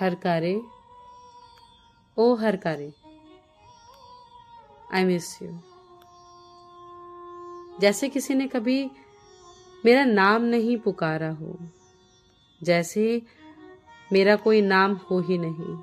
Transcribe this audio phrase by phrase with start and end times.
[0.00, 0.62] हरकारे
[2.16, 2.92] O her हरकारे
[4.94, 5.48] I miss you
[7.80, 8.90] जैसे किसी ने कभी
[9.84, 11.58] मेरा नाम नहीं पुकारा हो,
[12.62, 13.22] जैसे
[14.12, 15.78] मेरा कोई नाम हो ही नहीं।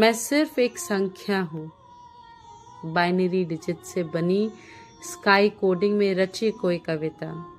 [0.00, 1.72] मैं सिर्फ़ एक संख्या हूँ।
[2.84, 4.50] बाइनरी डिजिट से बनी
[5.02, 7.55] स्काई कोडिंग में रची कोई कविता।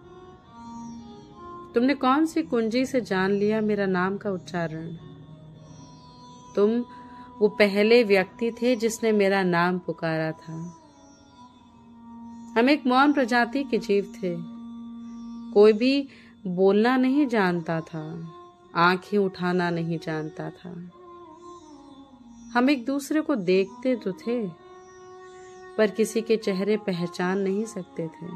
[1.78, 4.88] तुमने कौन सी कुंजी से जान लिया मेरा नाम का उच्चारण?
[6.56, 6.86] तुम
[7.40, 10.54] वो पहले व्यक्ति थे जिसने मेरा नाम पुकारा था।
[12.58, 14.36] हम एक मौन प्रजाति के जीव थे।
[15.54, 16.08] कोई भी
[16.48, 18.32] बोलना नहीं जानता था,
[18.76, 20.70] आँखें उठाना नहीं जानता था।
[22.54, 24.48] हम एक दूसरे को देखते तो थे,
[25.78, 28.28] पर किसी के चेहरे पहचान नहीं सकते थे।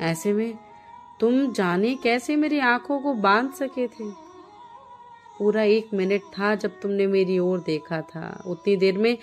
[0.00, 0.58] ऐसे में
[1.20, 4.24] तुम जाने कैसे मेरी आँखों को बाँध सके थे?
[5.38, 9.18] पूरा एक मिनट था जब तुमने मेरी ओर देखा था। उतनी देर में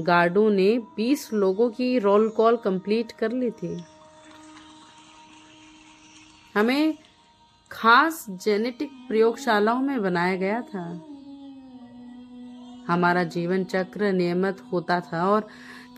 [0.00, 3.84] गार्डों ने बीस लोगों की रोल कॉल कंप्लीट कर ली थी।
[6.54, 6.98] हमें
[7.70, 11.06] खास जेनेटिक प्रयोगशालाओं में बनाया गया था।
[12.88, 15.48] हमारा जीवन चक्र नियमित होता था और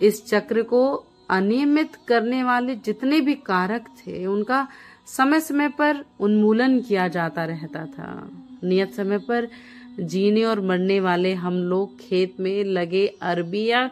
[0.02, 4.68] इस चक्र को अनियमित करने वाले जितने भी कारक थे, उनका
[5.16, 8.30] समय समय पर उन्मूलन किया जाता रहता था।
[8.64, 9.48] नियत समय पर
[10.00, 13.90] जीने और मरने वाले हम लोग खेत में लगे अरबी या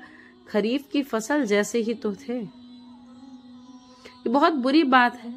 [0.49, 5.35] खरीफ की फ़सल जैसे ही तो थे। ये बहुत बुरी बात है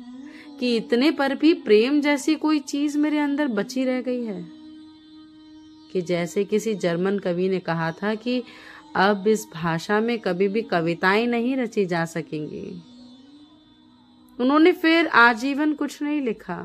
[0.59, 4.45] कि इतने पर भी प्रेम जैसी कोई चीज़ मेरे अंदर बची रह गई है।
[5.93, 8.43] कि जैसे किसी जर्मन कवि ने कहा था कि
[8.95, 12.81] अब इस भाषा में कभी भी कविताएँ नहीं रची जा सकेंगी।
[14.39, 16.57] उन्होंने फिर आजीवन कुछ नहीं लिखा।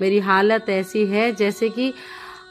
[0.00, 1.92] मेरी हालत ऐसी है जैसे कि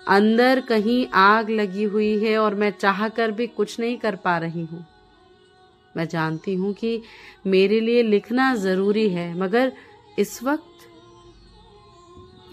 [0.08, 4.38] अंदर कहीं आग लगी हुई है और मैं चाह कर भी कुछ नहीं कर पा
[4.38, 4.86] रही हूँ।
[5.98, 7.02] मैं जानती हूँ कि
[7.48, 9.72] मेरे लिए लिखना ज़रूरी है, मगर
[10.20, 10.72] इस वक्त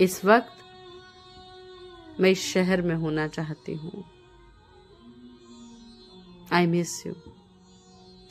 [0.00, 0.58] इस वक्त
[2.20, 4.04] मैं इस शहर में होना चाहती हूँ।
[6.52, 7.12] आई मिस यू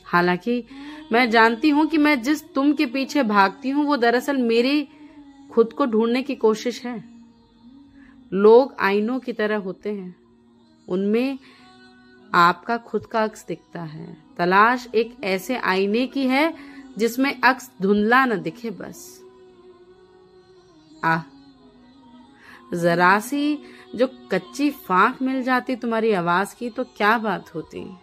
[0.06, 0.64] हालाँकि
[1.12, 4.88] मैं जानती हूँ कि मैं जिस तुम के पीछे भागती हूँ, वो दरअसल मेरी
[5.50, 7.04] खुद को ढूँढने की कोशिश है।
[8.32, 10.16] लोग आईनों की तरह होते हैं।
[10.88, 11.38] उनमें
[12.34, 16.54] आपका खुद का अक्स दिखता है। तलाश एक ऐसे आईने की है,
[16.98, 19.22] जिसमें अक्स धुंधला न दिखे बस।
[21.04, 21.22] आह
[22.74, 23.58] जरा सी
[23.94, 27.96] जो कच्ची फांक मिल जाती तुम्हारी आवाज़ की तो क्या बात होती?